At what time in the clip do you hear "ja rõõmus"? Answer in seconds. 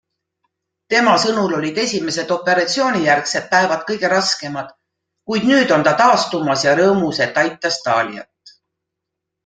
6.69-7.25